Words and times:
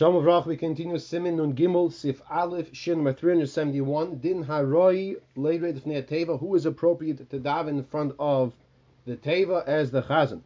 Shalom 0.00 0.24
Avrach, 0.24 0.46
we 0.46 0.56
continue 0.56 0.98
Simin 0.98 1.36
Nun 1.36 1.54
Gimel 1.54 1.92
Sif 1.92 2.22
Aleph 2.30 2.74
Shin 2.74 2.94
number 2.94 3.12
371 3.12 4.16
Din 4.16 4.42
Haroi 4.46 5.16
Leire 5.36 5.74
Fnei 5.74 6.02
Teva 6.02 6.40
who 6.40 6.54
is 6.54 6.64
appropriate 6.64 7.28
to 7.28 7.38
daven 7.38 7.68
in 7.68 7.84
front 7.84 8.14
of 8.18 8.54
the 9.04 9.16
Teva 9.16 9.62
as 9.68 9.90
the 9.90 10.00
Chazan. 10.00 10.40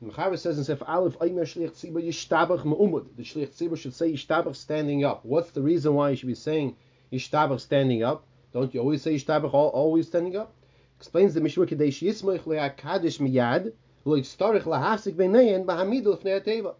Mechaber 0.00 0.38
says 0.38 0.58
in 0.58 0.62
Sif 0.62 0.80
Aleph 0.86 1.16
Aymer 1.20 1.44
Shlich 1.44 1.72
Tzibah 1.72 2.06
Yishtabach 2.06 2.64
Me'umud 2.64 3.06
the 3.16 3.24
Shlich 3.24 3.48
Tzibah 3.48 3.76
should 3.76 3.94
say 3.94 4.12
Yishtabach 4.12 4.54
standing 4.54 5.04
up. 5.04 5.24
What's 5.24 5.50
the 5.50 5.60
reason 5.60 5.94
why 5.94 6.10
you 6.10 6.16
should 6.16 6.28
be 6.28 6.36
saying 6.36 6.76
Yishtabach 7.12 7.58
standing 7.58 8.04
up? 8.04 8.22
Don't 8.52 8.72
you 8.72 8.78
always 8.78 9.02
say 9.02 9.16
Yishtabach 9.16 9.52
always 9.52 10.06
standing 10.06 10.36
up? 10.36 10.52
Explains 11.00 11.34
the 11.34 11.40
Mishra 11.40 11.66
Kadesh 11.66 12.00
Yismoich 12.00 12.44
Le'akadosh 12.44 13.18
Miyad 13.18 13.72
Lo 14.04 14.16
Yitztarich 14.16 14.62
Lahafsik 14.62 15.14
B'nein 15.14 15.64
B'hamidul 15.64 16.16
Fnei 16.16 16.40
Teva 16.40 16.76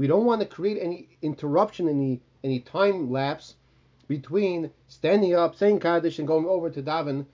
we 0.00 0.06
don't 0.06 0.24
want 0.24 0.40
to 0.40 0.46
create 0.46 0.78
any 0.80 1.10
interruption, 1.20 1.86
any 1.86 2.22
any 2.42 2.60
time 2.60 3.10
lapse 3.10 3.56
between 4.08 4.70
standing 4.88 5.34
up, 5.34 5.54
saying 5.54 5.78
Kaddish, 5.78 6.18
and 6.18 6.26
going 6.26 6.46
over 6.46 6.70
to 6.70 6.82
daven 6.82 7.26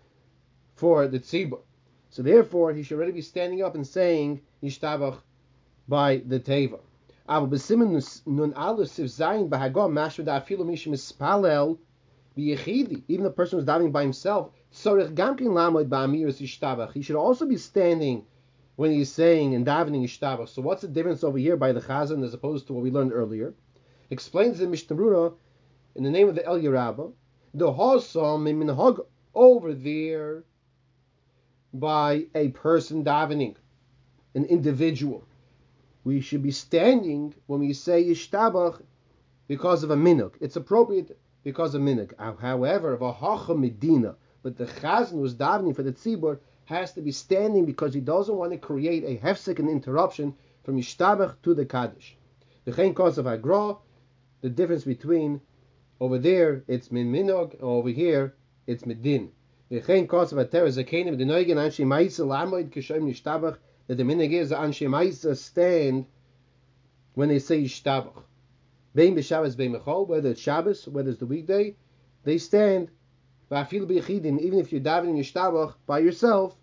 for 0.75 1.07
the 1.07 1.21
tzibur. 1.21 1.61
So 2.11 2.25
therefore, 2.25 2.73
he 2.73 2.83
should 2.83 2.97
already 2.97 3.13
be 3.13 3.23
standing 3.23 3.63
up 3.63 3.77
and 3.77 3.87
saying 3.87 4.41
Yishtabach 4.65 5.19
by 5.87 6.17
the 6.27 6.41
Teva. 6.41 6.81
Even 7.29 7.51
the 13.23 13.31
person 13.31 13.59
who's 13.61 13.69
davening 13.69 13.93
by 13.93 14.03
himself, 14.03 14.51
he 16.95 17.03
should 17.03 17.17
also 17.17 17.47
be 17.47 17.57
standing 17.57 18.25
when 18.77 18.91
he's 18.91 19.11
saying 19.11 19.55
and 19.55 19.67
davening 19.67 20.05
Ishtabach. 20.05 20.49
So 20.49 20.63
what's 20.63 20.83
the 20.83 20.89
difference 20.89 21.25
over 21.25 21.39
here 21.39 21.57
by 21.57 21.73
the 21.73 21.81
Chazan 21.81 22.25
as 22.25 22.35
opposed 22.35 22.67
to 22.67 22.75
what 22.75 22.83
we 22.83 22.91
learned 22.91 23.13
earlier? 23.13 23.55
Explains 24.11 24.59
the 24.59 24.67
Mishnah 24.67 25.33
in 25.95 26.05
the 26.05 26.11
name 26.11 26.29
of 26.29 26.35
the 26.35 26.43
Elya 26.43 26.73
Rabbah, 26.73 27.09
the 27.55 27.73
Hosam 27.73 28.45
Minhag 28.45 29.05
over 29.35 29.73
there 29.73 30.45
by 31.73 32.27
a 32.35 32.49
person 32.49 33.03
davening, 33.03 33.57
an 34.35 34.45
individual. 34.45 35.27
We 36.05 36.21
should 36.21 36.43
be 36.43 36.51
standing 36.51 37.35
when 37.47 37.61
we 37.61 37.73
say 37.73 38.05
Ishtabach 38.05 38.83
because 39.49 39.83
of 39.83 39.91
a 39.91 39.97
minuk. 39.97 40.35
It's 40.41 40.57
appropriate 40.57 41.19
because 41.43 41.75
of 41.75 41.83
minuk. 41.83 42.13
However, 42.19 42.93
of 42.93 43.03
a 43.03 43.55
Medina, 43.55 44.17
but 44.43 44.57
the 44.57 44.67
Chazan 44.67 45.21
was 45.21 45.35
davening 45.35 45.75
for 45.75 45.83
the 45.83 45.93
tzibur, 45.93 46.39
has 46.67 46.93
to 46.93 47.01
be 47.01 47.13
standing 47.13 47.65
because 47.65 47.95
he 47.95 48.01
doesn't 48.01 48.37
want 48.37 48.53
to 48.53 48.59
create 48.59 49.05
a 49.05 49.17
hefsek 49.25 49.59
and 49.59 49.71
interruption 49.71 50.35
from 50.65 50.77
Yishtabach 50.77 51.37
to 51.43 51.55
the 51.55 51.65
Kaddish. 51.65 52.17
The 52.65 52.73
chain 52.73 52.93
cause 52.93 53.19
of 53.19 53.27
Agra, 53.27 53.77
the 54.41 54.51
difference 54.51 54.85
between 54.85 55.41
over 56.01 56.19
there 56.19 56.65
it's 56.69 56.93
min 56.93 57.11
minog, 57.11 57.61
over 57.63 57.89
here 57.89 58.35
it's 58.67 58.83
medin. 58.83 59.31
The 59.69 59.81
chain 59.81 60.07
cause 60.07 60.33
of 60.33 60.39
Ater 60.39 60.67
is 60.67 60.77
a 60.77 60.83
of 60.83 61.19
the 61.19 61.25
noigen 61.25 61.57
anshi 61.57 61.85
ma'isa 61.85 62.27
lamoid 62.27 62.71
Yishtabach 62.73 63.59
that 63.87 63.95
the 63.95 64.03
minig 64.03 64.33
is 64.33 64.51
anshi 64.51 64.89
ma'isa 64.89 65.37
stand 65.37 66.07
when 67.15 67.29
they 67.29 67.39
say 67.39 67.63
Yishtabach. 67.63 68.23
Bein 68.95 69.15
b'Shabbos 69.15 69.57
bein 69.57 69.73
mechol, 69.73 70.09
whether 70.09 70.31
it's 70.31 70.41
Shabbos, 70.41 70.89
whether 70.89 71.11
it's 71.11 71.21
the 71.21 71.27
weekday, 71.27 71.77
they 72.25 72.39
stand 72.39 72.91
even 73.51 74.59
if 74.59 74.73
you're 74.73 74.81
davening 74.81 75.19
Yishtabach 75.19 75.75
by 75.87 76.01
yourself, 76.01 76.57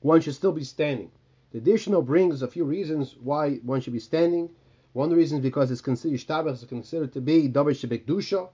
one 0.00 0.20
should 0.20 0.34
still 0.34 0.52
be 0.52 0.64
standing. 0.64 1.10
The 1.52 1.58
additional 1.58 2.02
brings 2.02 2.42
a 2.42 2.48
few 2.48 2.64
reasons 2.64 3.16
why 3.18 3.56
one 3.56 3.80
should 3.80 3.94
be 3.94 4.00
standing. 4.00 4.50
One 4.92 5.06
of 5.06 5.10
the 5.10 5.16
reasons 5.16 5.40
because 5.40 5.70
it's 5.70 5.80
considered 5.80 6.18
Yishtabach 6.18 6.52
is 6.52 6.64
considered 6.64 7.12
to 7.14 7.20
be 7.20 7.48
Dabar 7.48 7.72
Shebek 7.72 8.48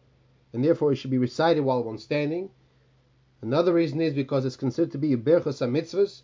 and 0.52 0.64
therefore 0.64 0.92
it 0.92 0.96
should 0.96 1.10
be 1.10 1.18
recited 1.18 1.62
while 1.62 1.82
one's 1.82 2.04
standing. 2.04 2.50
Another 3.40 3.72
reason 3.72 4.00
is 4.00 4.14
because 4.14 4.44
it's 4.44 4.56
considered 4.56 4.92
to 4.92 4.98
be 4.98 5.12
a 5.12 5.16
Berchas 5.16 5.60
mitzvahs, 5.68 6.22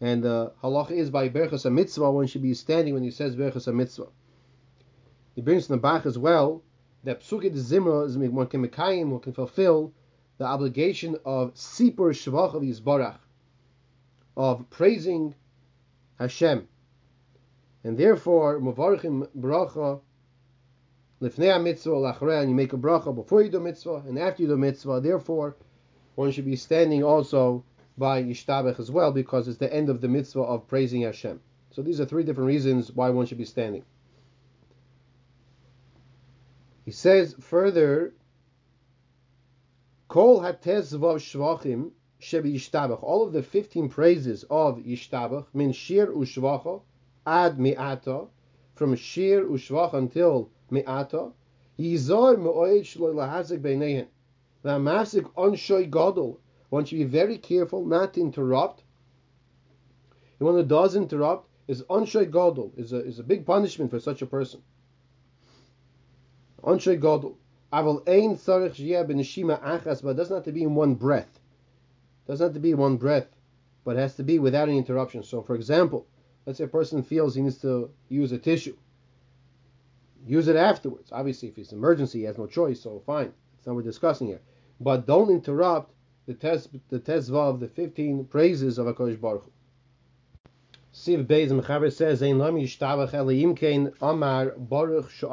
and 0.00 0.22
the 0.22 0.30
uh, 0.30 0.50
halach 0.62 0.90
is 0.90 1.08
by 1.08 1.30
Berchas 1.30 1.70
mitzvah 1.70 2.10
one 2.10 2.26
should 2.26 2.42
be 2.42 2.52
standing 2.52 2.92
when 2.92 3.02
he 3.02 3.10
says 3.10 3.34
Berchas 3.36 3.72
mitzvah. 3.72 4.08
He 5.34 5.40
brings 5.40 5.70
in 5.70 5.76
the 5.76 5.80
Bach 5.80 6.04
as 6.04 6.18
well 6.18 6.62
that 7.04 7.22
Psukit 7.22 7.54
Zimra 7.54 8.06
is 8.06 8.18
one 8.18 8.46
can 8.46 8.66
mekayim, 8.66 9.08
one 9.08 9.20
can 9.20 9.32
fulfill 9.32 9.94
the 10.40 10.46
obligation 10.46 11.18
of 11.26 11.52
Sipur 11.52 12.12
of 12.54 12.62
Yisbarach, 12.62 13.18
of 14.38 14.70
praising 14.70 15.34
Hashem. 16.18 16.66
And 17.84 17.98
therefore, 17.98 18.58
Mavarchim 18.58 19.28
Bracha, 19.38 20.00
Lifnei 21.20 21.62
mitzvah 21.62 21.90
lachrei, 21.90 22.40
and 22.40 22.48
you 22.48 22.56
make 22.56 22.72
a 22.72 22.78
bracha 22.78 23.14
before 23.14 23.42
you 23.42 23.50
do 23.50 23.60
mitzvah 23.60 24.02
and 24.08 24.18
after 24.18 24.42
you 24.42 24.48
do 24.48 24.56
mitzvah. 24.56 25.02
Therefore, 25.02 25.56
one 26.14 26.30
should 26.32 26.46
be 26.46 26.56
standing 26.56 27.04
also 27.04 27.62
by 27.98 28.22
Yishtabech 28.22 28.80
as 28.80 28.90
well 28.90 29.12
because 29.12 29.46
it's 29.46 29.58
the 29.58 29.70
end 29.70 29.90
of 29.90 30.00
the 30.00 30.08
mitzvah 30.08 30.40
of 30.40 30.66
praising 30.66 31.02
Hashem. 31.02 31.38
So 31.70 31.82
these 31.82 32.00
are 32.00 32.06
three 32.06 32.24
different 32.24 32.48
reasons 32.48 32.90
why 32.90 33.10
one 33.10 33.26
should 33.26 33.36
be 33.36 33.44
standing. 33.44 33.84
He 36.86 36.92
says 36.92 37.34
further 37.40 38.14
Kol 40.10 40.40
hatezvav 40.40 41.20
shvachim 41.20 41.92
shebi 42.20 42.54
yishtabach. 42.54 43.00
All 43.00 43.24
of 43.24 43.32
the 43.32 43.44
15 43.44 43.88
praises 43.88 44.44
of 44.50 44.78
yishtabach, 44.78 45.46
min 45.54 45.70
shir 45.70 46.08
ushvacha 46.08 46.82
ad 47.24 47.60
mi'ata, 47.60 48.26
from 48.74 48.96
shir 48.96 49.44
ushvach 49.44 49.94
until 49.94 50.50
mi'ata, 50.68 51.32
yizor 51.78 52.36
me'oid 52.36 52.82
shlo 52.82 53.14
lahazik 53.14 53.62
beinehen. 53.62 54.08
V'amasik 54.64 55.32
onshoy 55.34 55.88
gadol. 55.88 56.40
One 56.70 56.84
should 56.84 56.98
be 56.98 57.04
very 57.04 57.38
careful 57.38 57.86
not 57.86 58.14
to 58.14 58.20
interrupt. 58.20 58.82
And 60.40 60.46
one 60.46 60.56
who 60.56 60.64
does 60.64 60.96
interrupt 60.96 61.48
is 61.68 61.84
onshoy 61.84 62.24
gadol, 62.24 62.72
is 62.76 62.92
a, 62.92 62.98
is 62.98 63.20
a 63.20 63.22
big 63.22 63.46
punishment 63.46 63.92
for 63.92 64.00
such 64.00 64.22
a 64.22 64.26
person. 64.26 64.60
Onshoy 66.64 67.00
gadol. 67.00 67.38
Aval 67.72 68.02
ein 68.08 68.36
tzarich 68.36 68.74
shiyah 68.74 69.08
b'neshima 69.08 69.62
achas, 69.62 70.02
but 70.02 70.10
it 70.10 70.16
doesn't 70.16 70.36
have 70.36 70.44
to 70.44 70.52
be 70.52 70.62
in 70.62 70.74
one 70.74 70.94
breath. 70.94 71.38
Doesn't 72.26 72.44
have 72.44 72.54
to 72.54 72.60
be 72.60 72.74
one 72.74 72.96
breath, 72.96 73.28
but 73.84 73.96
it 73.96 74.00
has 74.00 74.16
to 74.16 74.24
be 74.24 74.38
without 74.38 74.68
any 74.68 74.78
interruption. 74.78 75.22
So, 75.22 75.42
for 75.42 75.54
example, 75.54 76.06
let's 76.46 76.58
say 76.58 76.64
a 76.64 76.68
person 76.68 77.02
feels 77.02 77.34
he 77.34 77.42
needs 77.42 77.58
to 77.58 77.90
use 78.08 78.32
a 78.32 78.38
tissue. 78.38 78.76
Use 80.26 80.48
it 80.48 80.56
afterwards. 80.56 81.10
Obviously, 81.12 81.48
if 81.48 81.58
it's 81.58 81.72
an 81.72 81.78
emergency, 81.78 82.20
he 82.20 82.24
has 82.24 82.38
no 82.38 82.46
choice, 82.46 82.80
so 82.80 83.02
fine. 83.06 83.32
That's 83.56 83.66
not 83.66 83.74
what 83.74 83.84
we're 83.84 83.90
discussing 83.90 84.26
here. 84.26 84.40
But 84.80 85.06
don't 85.06 85.30
interrupt 85.30 85.92
the 86.26 86.34
test 86.34 86.68
the 86.88 86.98
tezva 87.00 87.50
of 87.50 87.60
the 87.60 87.68
15 87.68 88.24
praises 88.26 88.78
of 88.78 88.86
HaKadosh 88.86 89.20
Baruch 89.20 89.44
Hu. 89.44 89.50
Siv 90.92 91.26
Beis 91.26 91.50
Mechaber 91.50 91.92
says, 91.92 92.22
Ein 92.22 92.38
lam 92.38 92.56
yishtabach 92.56 93.10
elayim 93.10 93.56
kein 93.56 93.92
amar 94.00 94.50
baruch 94.58 95.10
shu 95.10 95.28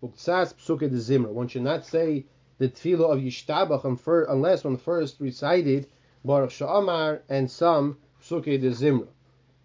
one 0.00 1.48
should 1.48 1.62
not 1.62 1.84
say 1.86 2.26
the 2.58 2.68
tefillah 2.68 3.12
of 3.12 3.20
Yishtabach 3.20 4.28
unless 4.28 4.64
one 4.64 4.76
first 4.76 5.20
recited 5.20 5.86
Baruch 6.24 6.50
Sha'amar 6.50 7.22
and 7.28 7.50
some 7.50 7.98
Psuke 8.20 8.60
de 8.60 8.70
Zimra. 8.70 9.08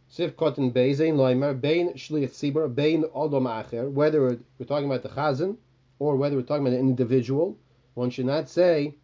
Sif 0.08 0.36
Kotten 0.36 0.72
Bein 0.72 1.16
Loimer, 1.16 1.60
Bein 1.60 1.94
Shliach 1.94 2.32
Tzibur, 2.32 2.74
Bein 2.74 3.04
Odom 3.16 3.48
Acher, 3.48 3.92
whether 3.92 4.22
we're 4.22 4.66
talking 4.66 4.86
about 4.86 5.04
the 5.04 5.10
Chazan 5.10 5.58
or 6.00 6.16
whether 6.18 6.36
we're 6.36 6.42
talking 6.44 6.68
about 6.68 6.78
an 6.78 6.82
individual, 6.82 7.58
one 7.94 8.10
should 8.10 8.26
not 8.26 8.50
say 8.50 8.96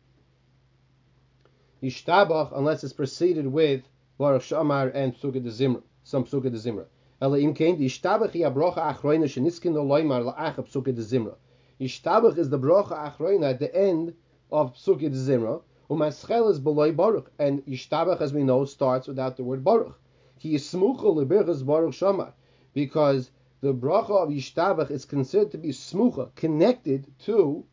Yishtabach 1.81 2.51
unless 2.57 2.83
it's 2.83 2.93
preceded 2.93 3.47
with 3.47 3.83
Baruch 4.17 4.43
Sha'amar 4.43 4.91
and 4.93 5.15
Psuke 5.15 5.41
de 5.43 5.49
Zimra, 5.49 5.81
some 6.03 6.25
Psuke 6.25 6.43
de 6.43 6.57
Zimra. 6.57 6.85
Yishtabach 7.19 8.35
is 8.35 8.49
the 12.49 12.59
brocha 12.59 12.95
achroina 12.95 13.49
at 13.49 13.59
the 13.59 13.75
end 13.75 14.13
of 14.51 14.75
psuke 14.75 14.99
de 14.99 15.09
zimra. 15.09 15.61
Umaschel 15.89 16.51
is 16.51 16.59
beloy 16.59 16.91
baruch, 16.91 17.31
and 17.39 17.65
Yishtabach, 17.65 18.21
as 18.21 18.33
we 18.33 18.43
know, 18.43 18.65
starts 18.65 19.07
without 19.07 19.35
the 19.35 19.43
word 19.43 19.63
baruch. 19.63 19.99
He 20.37 20.53
is 20.53 20.63
smucha 20.63 21.05
lebirchas 21.05 21.65
baruch 21.65 21.95
shamar, 21.95 22.33
because 22.75 23.31
the 23.61 23.73
bracha 23.73 24.11
of 24.11 24.29
Yishtabach 24.29 24.91
is 24.91 25.05
considered 25.05 25.49
to 25.49 25.57
be 25.57 25.69
smucha, 25.69 26.35
connected 26.35 27.07
to 27.21 27.65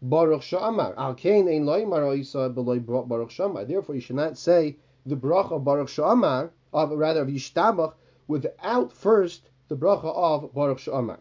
Baruch 0.00 0.40
Shamar. 0.40 0.96
Al 0.96 1.12
kain 1.14 1.46
ein 1.48 1.66
loymar 1.66 2.18
isa 2.18 2.48
beloy 2.48 2.78
Baruch 2.78 3.28
Shamar. 3.28 3.68
Therefore, 3.68 3.94
you 3.96 4.00
should 4.00 4.16
not 4.16 4.38
say 4.38 4.78
the 5.04 5.16
bracha 5.16 5.52
of 5.52 5.64
Baruch 5.64 5.88
Shamar, 5.88 6.52
of 6.72 6.92
rather 6.92 7.20
of 7.20 7.28
Yishtabach, 7.28 7.92
without 8.30 8.92
first 8.92 9.50
the 9.66 9.76
bracha 9.76 10.04
of 10.04 10.54
Baruch 10.54 10.78
Sh'amar. 10.78 11.18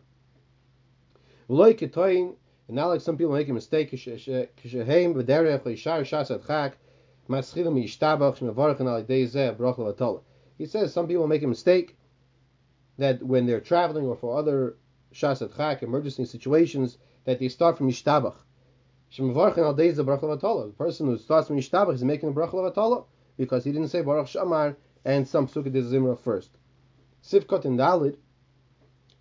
and 1.49 2.35
now 2.75 2.87
like 2.87 3.01
some 3.01 3.17
people 3.17 3.33
make 3.33 3.49
a 3.49 3.53
mistake, 3.53 3.89
kisheheim 3.91 5.15
v'derech 5.15 5.65
l'ishar 5.65 6.01
shas 6.01 6.29
chak, 6.45 6.77
maschilim 7.27 7.83
yishtabach 7.83 8.37
shmevarchen 8.37 8.87
al 8.87 9.03
zeh 9.03 9.57
bracha 9.57 10.21
He 10.59 10.67
says 10.67 10.93
some 10.93 11.07
people 11.07 11.25
make 11.25 11.41
a 11.41 11.47
mistake 11.47 11.97
that 12.99 13.23
when 13.23 13.47
they're 13.47 13.59
traveling 13.59 14.05
or 14.05 14.15
for 14.15 14.37
other 14.37 14.77
Shasat 15.11 15.57
Chak, 15.57 15.81
emergency 15.81 16.25
situations, 16.25 16.99
that 17.25 17.39
they 17.39 17.47
start 17.47 17.77
from 17.77 17.89
Yishtabach. 17.89 18.35
Shemavarchin 19.11 19.59
al 19.59 19.73
days 19.73 19.97
the 19.97 20.05
bracha 20.05 20.25
vatala. 20.25 20.67
The 20.67 20.73
person 20.73 21.07
who 21.07 21.17
starts 21.17 21.47
from 21.47 21.57
Yishtabach 21.57 21.95
is 21.95 22.03
making 22.03 22.29
a 22.29 22.33
bracha 22.33 22.53
vatala 22.53 23.05
because 23.37 23.63
he 23.63 23.71
didn't 23.71 23.87
say 23.87 24.01
Baruch 24.03 24.27
Shamar 24.27 24.75
and 25.05 25.27
some 25.27 25.47
Psuke 25.47 25.71
Zimra 25.71 26.19
first. 26.19 26.51
Sivkot 27.23 27.65
and 27.65 27.79
Dalid. 27.79 28.17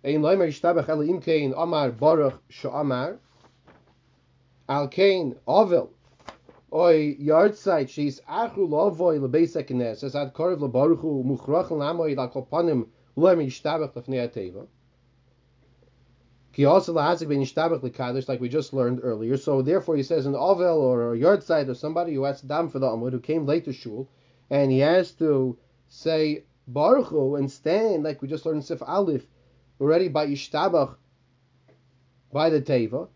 Ein 0.03 0.21
loimer 0.21 0.47
Yishtabach 0.47 0.89
ele 0.89 1.07
im 1.07 1.19
kein 1.19 1.53
Amar 1.53 1.91
Baruch 1.91 2.39
Shamar. 2.49 3.19
Al 4.67 4.87
kein 4.87 5.35
Ovel. 5.47 5.89
Oy 6.71 7.17
yahrzeit 7.19 7.89
she's 7.89 8.21
achu 8.21 8.67
lovoy 8.67 9.19
lebeisa 9.19 9.65
kenes 9.65 10.03
as 10.03 10.15
ad 10.15 10.33
korv 10.33 10.59
lebaruchu 10.59 11.23
muchrach 11.25 11.69
lamoy 11.69 12.15
la 12.15 12.29
kopanim 12.29 12.87
loimer 13.17 13.45
Yishtabach 13.45 13.93
lefnei 13.93 14.27
ateva. 14.27 14.67
He 16.51 16.65
also 16.65 16.93
lahazik 16.93 17.29
ben 17.29 17.39
yishtabach 17.39 17.81
lekadosh, 17.81 18.27
like 18.27 18.41
we 18.41 18.49
just 18.49 18.73
learned 18.73 18.99
earlier. 19.01 19.37
So 19.37 19.61
therefore, 19.61 19.95
he 19.95 20.03
says 20.03 20.25
an 20.25 20.35
ovel 20.35 20.81
or 20.81 21.13
a 21.13 21.17
yahrzeit 21.17 21.69
or 21.69 21.73
somebody 21.73 22.13
who 22.13 22.23
has 22.23 22.41
dam 22.41 22.69
for 22.69 22.79
the 22.79 22.87
amud 22.87 23.11
who 23.11 23.19
came 23.19 23.45
late 23.45 23.65
to 23.65 23.73
shul, 23.73 24.09
and 24.49 24.71
he 24.71 24.79
has 24.79 25.11
to 25.13 25.57
say 25.87 26.43
baruch 26.73 27.11
and 27.11 27.51
stand 27.51 28.03
like 28.03 28.21
we 28.21 28.27
just 28.27 28.45
learned 28.45 28.57
in 28.57 28.63
Sif 28.63 28.81
Aleph 28.81 29.25
already 29.81 30.07
by 30.07 30.27
yishtabach 30.27 30.95
by 32.31 32.49
the 32.49 32.61
teva. 32.61 33.09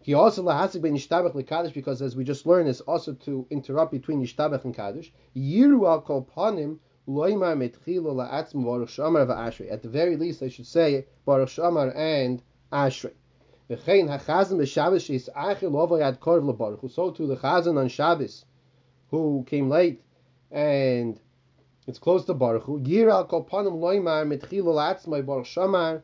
He 0.00 0.14
also 0.14 0.42
lahazik 0.42 0.82
ben 0.82 0.94
yishtabach 0.94 1.34
lekadosh 1.34 1.74
because 1.74 2.02
as 2.02 2.16
we 2.16 2.24
just 2.24 2.46
learned, 2.46 2.68
it's 2.68 2.80
also 2.80 3.14
to 3.14 3.46
interrupt 3.50 3.92
between 3.92 4.22
yishtabach 4.22 4.64
and 4.64 4.74
kaddish. 4.74 5.12
Yiru 5.36 5.86
al 5.88 6.00
kol 6.02 6.28
panim 6.36 6.78
at 7.06 7.12
the 9.82 9.88
very 9.90 10.16
least, 10.16 10.42
I 10.42 10.48
should 10.48 10.66
say 10.66 11.06
Baruch 11.26 11.50
Shamar 11.50 11.94
and 11.94 12.42
Ashrei. 12.72 13.12
V'chein 13.68 14.08
hachazan 14.08 14.56
b'Shabbos 14.58 15.04
sheis 15.04 15.28
achil 15.36 15.70
lovo 15.70 15.98
yad 15.98 16.18
korv 16.18 16.50
lebaruch. 16.50 16.90
So 16.90 17.10
too 17.10 17.26
the 17.26 17.36
chazan 17.36 17.78
on 17.78 17.88
Shabbos, 17.88 18.46
who 19.10 19.44
came 19.46 19.68
late, 19.68 20.02
and 20.50 21.20
it's 21.86 21.98
close 21.98 22.24
to 22.24 22.34
Baruch 22.34 22.64
Hu. 22.64 22.80
Yir 22.84 23.10
al 23.10 23.24
kol 23.26 23.44
loymar 23.44 24.26
mitchil 24.26 24.64
l'atzmai 24.64 25.24
Baruch 25.24 25.46
Shamar 25.46 26.02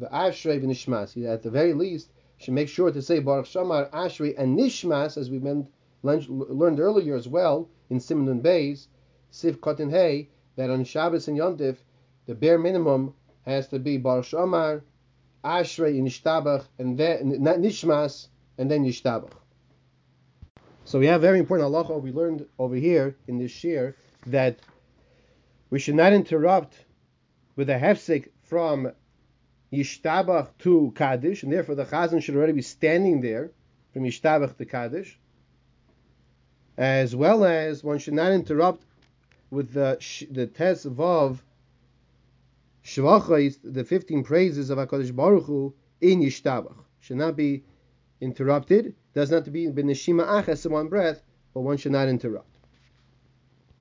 v'Ashrei 0.00 0.60
v'Nishmas. 0.62 1.16
At 1.26 1.42
the 1.42 1.50
very 1.50 1.72
least, 1.72 2.10
should 2.36 2.54
make 2.54 2.68
sure 2.68 2.90
to 2.90 3.00
say 3.00 3.20
Baruch 3.20 3.46
Shamar, 3.46 3.90
Ashrei, 3.90 4.34
and 4.36 4.58
Nishmas, 4.58 5.16
as 5.16 5.30
we 5.30 5.38
learned 6.02 6.80
earlier 6.80 7.14
as 7.14 7.28
well 7.28 7.68
in 7.90 8.00
Simon 8.00 8.42
Beis, 8.42 8.88
Siv 9.32 9.56
Kotin 9.56 9.90
Hay, 9.90 10.28
that 10.56 10.70
on 10.70 10.84
Shabbos 10.84 11.28
and 11.28 11.38
Yontif, 11.38 11.76
the 12.26 12.34
bare 12.34 12.58
minimum 12.58 13.14
has 13.46 13.68
to 13.68 13.78
be 13.78 13.96
Bar 13.96 14.20
Shomar, 14.20 14.82
Ashrei, 15.44 16.00
Nishtabach, 16.00 16.64
and 16.78 16.98
then 16.98 17.30
Nishmas, 17.40 18.28
and 18.58 18.70
then 18.70 18.84
Yishtabach. 18.84 19.32
So 20.84 20.98
we 20.98 21.06
have 21.06 21.20
very 21.22 21.38
important 21.38 21.70
halacha 21.70 22.00
we 22.00 22.12
learned 22.12 22.46
over 22.58 22.74
here 22.74 23.16
in 23.26 23.38
this 23.38 23.50
shir 23.50 23.96
that 24.26 24.58
we 25.74 25.80
should 25.80 25.96
not 25.96 26.12
interrupt 26.12 26.84
with 27.56 27.68
a 27.68 27.76
hefsek 27.76 28.28
from 28.44 28.92
Yishtabach 29.72 30.56
to 30.60 30.92
Kaddish, 30.94 31.42
and 31.42 31.52
therefore 31.52 31.74
the 31.74 31.84
Chazan 31.84 32.22
should 32.22 32.36
already 32.36 32.52
be 32.52 32.62
standing 32.62 33.20
there 33.20 33.50
from 33.92 34.04
Yishtabach 34.04 34.56
to 34.56 34.66
Kaddish, 34.66 35.18
as 36.76 37.16
well 37.16 37.44
as 37.44 37.82
one 37.82 37.98
should 37.98 38.14
not 38.14 38.30
interrupt 38.30 38.84
with 39.50 39.72
the 39.72 39.98
the 40.30 40.46
test 40.46 40.86
of 40.86 41.42
Shvachos, 42.84 43.58
the 43.64 43.82
15 43.82 44.22
praises 44.22 44.70
of 44.70 44.78
HaKadosh 44.78 45.16
Baruch 45.16 45.46
Hu 45.46 45.74
in 46.00 46.20
Yishtabach. 46.20 46.76
Should 47.00 47.16
not 47.16 47.34
be 47.34 47.64
interrupted. 48.20 48.94
Does 49.12 49.32
not 49.32 49.44
to 49.46 49.50
be 49.50 49.66
beneshima 49.66 50.24
achas 50.24 50.66
in 50.66 50.70
one 50.70 50.86
breath, 50.86 51.24
but 51.52 51.62
one 51.62 51.78
should 51.78 51.90
not 51.90 52.06
interrupt. 52.06 52.53